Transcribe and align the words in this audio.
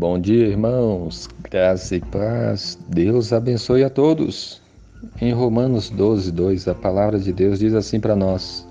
Bom 0.00 0.18
dia, 0.18 0.46
irmãos. 0.46 1.28
Graça 1.50 1.94
e 1.94 2.00
paz. 2.00 2.78
Deus 2.88 3.34
abençoe 3.34 3.84
a 3.84 3.90
todos. 3.90 4.62
Em 5.20 5.30
Romanos 5.30 5.90
12, 5.90 6.32
2, 6.32 6.68
a 6.68 6.74
palavra 6.74 7.18
de 7.18 7.30
Deus 7.30 7.58
diz 7.58 7.74
assim 7.74 8.00
para 8.00 8.16
nós: 8.16 8.66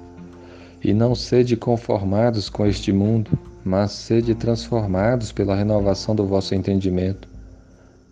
E 0.83 0.91
não 0.91 1.13
sede 1.13 1.55
conformados 1.55 2.49
com 2.49 2.65
este 2.65 2.91
mundo, 2.91 3.37
mas 3.63 3.91
sede 3.91 4.33
transformados 4.33 5.31
pela 5.31 5.55
renovação 5.55 6.15
do 6.15 6.25
vosso 6.25 6.55
entendimento, 6.55 7.27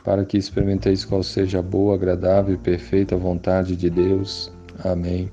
para 0.03 0.23
que 0.23 0.37
experimenteis 0.37 1.03
qual 1.03 1.23
seja 1.23 1.57
a 1.57 1.63
boa, 1.63 1.95
agradável 1.95 2.53
e 2.53 2.57
perfeita 2.59 3.17
vontade 3.17 3.75
de 3.75 3.89
Deus. 3.89 4.51
Amém. 4.85 5.27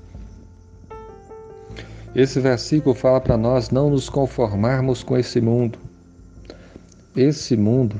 Esse 2.15 2.39
versículo 2.39 2.95
fala 2.95 3.21
para 3.21 3.37
nós 3.37 3.69
não 3.69 3.91
nos 3.91 4.09
conformarmos 4.09 5.03
com 5.03 5.15
esse 5.15 5.39
mundo, 5.39 5.77
esse 7.15 7.55
mundo, 7.55 7.95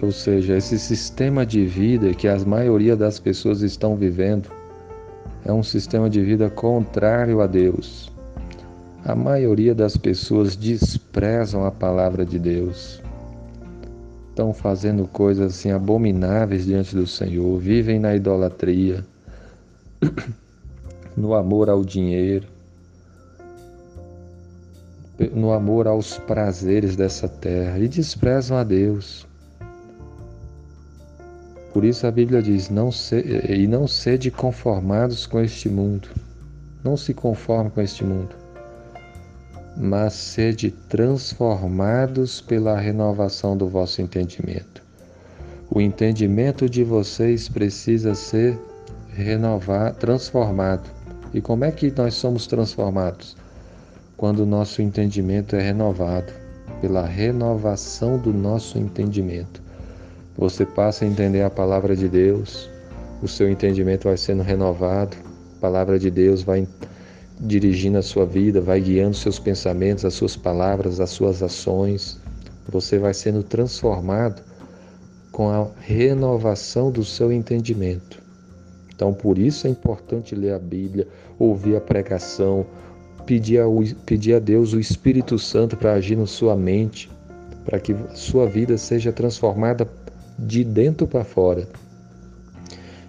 ou 0.00 0.10
seja, 0.10 0.56
esse 0.56 0.78
sistema 0.78 1.44
de 1.44 1.64
vida 1.66 2.14
que 2.14 2.26
a 2.26 2.38
maioria 2.38 2.96
das 2.96 3.18
pessoas 3.18 3.60
estão 3.60 3.96
vivendo, 3.96 4.48
é 5.44 5.52
um 5.52 5.62
sistema 5.62 6.08
de 6.08 6.22
vida 6.22 6.48
contrário 6.48 7.42
a 7.42 7.46
Deus. 7.46 8.10
A 9.04 9.14
maioria 9.14 9.74
das 9.74 9.98
pessoas 9.98 10.56
desprezam 10.56 11.66
a 11.66 11.70
palavra 11.70 12.24
de 12.24 12.38
Deus. 12.38 13.02
Estão 14.30 14.54
fazendo 14.54 15.06
coisas 15.06 15.54
assim 15.54 15.70
abomináveis 15.70 16.64
diante 16.64 16.96
do 16.96 17.06
Senhor, 17.06 17.58
vivem 17.58 18.00
na 18.00 18.16
idolatria, 18.16 19.04
no 21.14 21.34
amor 21.34 21.68
ao 21.68 21.84
dinheiro, 21.84 22.53
no 25.32 25.52
amor 25.52 25.86
aos 25.86 26.18
prazeres 26.18 26.96
dessa 26.96 27.28
terra 27.28 27.78
e 27.78 27.88
desprezam 27.88 28.56
a 28.56 28.64
Deus. 28.64 29.26
Por 31.72 31.84
isso 31.84 32.06
a 32.06 32.10
Bíblia 32.10 32.42
diz: 32.42 32.70
não 32.70 32.90
se, 32.90 33.16
e 33.48 33.66
não 33.66 33.86
sede 33.86 34.30
conformados 34.30 35.26
com 35.26 35.40
este 35.40 35.68
mundo. 35.68 36.08
Não 36.84 36.96
se 36.96 37.14
conforme 37.14 37.70
com 37.70 37.80
este 37.80 38.04
mundo, 38.04 38.36
mas 39.76 40.12
sede 40.12 40.70
transformados 40.70 42.42
pela 42.42 42.78
renovação 42.78 43.56
do 43.56 43.66
vosso 43.66 44.02
entendimento. 44.02 44.82
O 45.70 45.80
entendimento 45.80 46.68
de 46.68 46.84
vocês 46.84 47.48
precisa 47.48 48.14
ser 48.14 48.58
renovado, 49.14 49.96
transformado. 49.96 50.88
E 51.32 51.40
como 51.40 51.64
é 51.64 51.72
que 51.72 51.90
nós 51.96 52.14
somos 52.14 52.46
transformados? 52.46 53.34
Quando 54.16 54.46
nosso 54.46 54.80
entendimento 54.80 55.56
é 55.56 55.62
renovado, 55.62 56.32
pela 56.80 57.06
renovação 57.06 58.18
do 58.18 58.32
nosso 58.32 58.78
entendimento. 58.78 59.62
Você 60.36 60.66
passa 60.66 61.04
a 61.04 61.08
entender 61.08 61.42
a 61.42 61.50
palavra 61.50 61.96
de 61.96 62.08
Deus, 62.08 62.68
o 63.22 63.28
seu 63.28 63.48
entendimento 63.50 64.04
vai 64.04 64.16
sendo 64.16 64.42
renovado, 64.42 65.16
a 65.56 65.60
palavra 65.60 65.98
de 65.98 66.10
Deus 66.10 66.42
vai 66.42 66.66
dirigindo 67.40 67.98
a 67.98 68.02
sua 68.02 68.26
vida, 68.26 68.60
vai 68.60 68.80
guiando 68.80 69.16
seus 69.16 69.38
pensamentos, 69.38 70.04
as 70.04 70.14
suas 70.14 70.36
palavras, 70.36 71.00
as 71.00 71.10
suas 71.10 71.42
ações. 71.42 72.18
Você 72.68 72.98
vai 72.98 73.14
sendo 73.14 73.42
transformado 73.42 74.42
com 75.32 75.48
a 75.50 75.66
renovação 75.80 76.90
do 76.90 77.04
seu 77.04 77.32
entendimento. 77.32 78.22
Então, 78.94 79.12
por 79.12 79.38
isso 79.38 79.66
é 79.66 79.70
importante 79.70 80.34
ler 80.34 80.54
a 80.54 80.58
Bíblia, 80.58 81.08
ouvir 81.38 81.76
a 81.76 81.80
pregação, 81.80 82.64
pedir 83.26 83.60
a, 83.60 83.66
pedir 84.04 84.34
a 84.34 84.38
Deus 84.38 84.72
o 84.72 84.80
Espírito 84.80 85.38
Santo 85.38 85.76
para 85.76 85.94
agir 85.94 86.16
na 86.16 86.26
sua 86.26 86.56
mente, 86.56 87.10
para 87.64 87.80
que 87.80 87.94
sua 88.14 88.46
vida 88.46 88.76
seja 88.78 89.12
transformada 89.12 89.88
de 90.38 90.64
dentro 90.64 91.06
para 91.06 91.24
fora. 91.24 91.66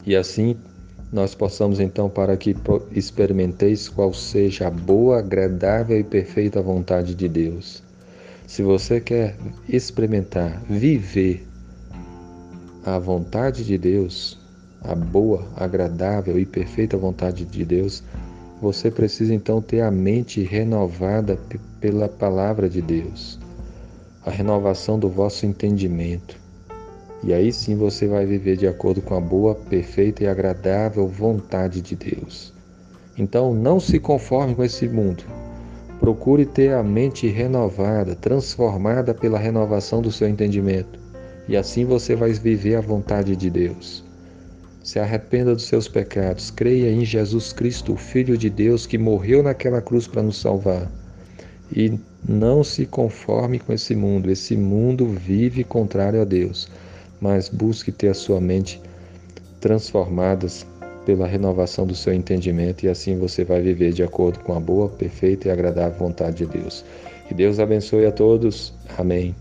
E 0.05 0.15
assim 0.15 0.55
nós 1.11 1.33
possamos 1.33 1.79
então 1.79 2.09
para 2.09 2.35
que 2.35 2.55
experimenteis 2.91 3.87
qual 3.87 4.13
seja 4.13 4.67
a 4.67 4.71
boa, 4.71 5.19
agradável 5.19 5.99
e 5.99 6.03
perfeita 6.03 6.61
vontade 6.61 7.15
de 7.15 7.27
Deus. 7.27 7.81
Se 8.47 8.61
você 8.61 8.99
quer 8.99 9.35
experimentar, 9.67 10.61
viver 10.69 11.47
a 12.85 12.99
vontade 12.99 13.63
de 13.63 13.77
Deus, 13.77 14.37
a 14.81 14.93
boa, 14.93 15.47
agradável 15.55 16.37
e 16.37 16.45
perfeita 16.45 16.97
vontade 16.97 17.45
de 17.45 17.65
Deus, 17.65 18.03
você 18.61 18.89
precisa 18.89 19.33
então 19.33 19.61
ter 19.61 19.81
a 19.81 19.91
mente 19.91 20.41
renovada 20.41 21.37
pela 21.79 22.07
palavra 22.07 22.69
de 22.69 22.81
Deus, 22.81 23.39
a 24.25 24.31
renovação 24.31 24.97
do 24.97 25.09
vosso 25.09 25.45
entendimento. 25.45 26.37
E 27.23 27.33
aí 27.33 27.51
sim 27.51 27.75
você 27.75 28.07
vai 28.07 28.25
viver 28.25 28.55
de 28.55 28.67
acordo 28.67 29.01
com 29.01 29.15
a 29.15 29.19
boa, 29.19 29.55
perfeita 29.55 30.23
e 30.23 30.27
agradável 30.27 31.07
vontade 31.07 31.81
de 31.81 31.95
Deus. 31.95 32.53
Então 33.17 33.53
não 33.53 33.79
se 33.79 33.99
conforme 33.99 34.55
com 34.55 34.63
esse 34.63 34.87
mundo. 34.87 35.23
Procure 35.99 36.45
ter 36.45 36.73
a 36.73 36.83
mente 36.83 37.27
renovada, 37.27 38.15
transformada 38.15 39.13
pela 39.13 39.39
renovação 39.39 40.01
do 40.01 40.11
seu 40.11 40.27
entendimento. 40.29 40.99
E 41.47 41.57
assim 41.57 41.83
você 41.83 42.15
vai 42.15 42.31
viver 42.31 42.75
a 42.75 42.81
vontade 42.81 43.35
de 43.35 43.49
Deus. 43.49 44.04
Se 44.85 44.99
arrependa 44.99 45.55
dos 45.55 45.63
seus 45.63 45.87
pecados, 45.87 46.51
creia 46.51 46.91
em 46.91 47.03
Jesus 47.03 47.51
Cristo, 47.51 47.93
o 47.93 47.97
Filho 47.97 48.37
de 48.37 48.51
Deus 48.51 48.85
que 48.85 48.99
morreu 48.99 49.41
naquela 49.41 49.81
cruz 49.81 50.05
para 50.05 50.21
nos 50.21 50.39
salvar. 50.39 50.87
E 51.75 51.97
não 52.23 52.63
se 52.63 52.85
conforme 52.85 53.57
com 53.57 53.73
esse 53.73 53.95
mundo. 53.95 54.29
Esse 54.29 54.55
mundo 54.55 55.07
vive 55.07 55.63
contrário 55.63 56.21
a 56.21 56.23
Deus, 56.23 56.69
mas 57.19 57.49
busque 57.49 57.91
ter 57.91 58.09
a 58.09 58.13
sua 58.13 58.39
mente 58.39 58.79
transformadas 59.59 60.67
pela 61.03 61.25
renovação 61.25 61.87
do 61.87 61.95
seu 61.95 62.13
entendimento 62.13 62.85
e 62.85 62.87
assim 62.87 63.17
você 63.17 63.43
vai 63.43 63.63
viver 63.63 63.91
de 63.91 64.03
acordo 64.03 64.37
com 64.41 64.53
a 64.53 64.59
boa, 64.59 64.87
perfeita 64.87 65.47
e 65.47 65.51
agradável 65.51 65.97
vontade 65.97 66.37
de 66.37 66.45
Deus. 66.45 66.85
Que 67.27 67.33
Deus 67.33 67.59
abençoe 67.59 68.05
a 68.05 68.11
todos. 68.11 68.71
Amém. 68.95 69.35